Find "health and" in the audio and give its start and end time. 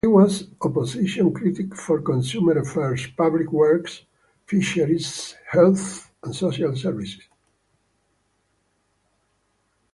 5.47-6.35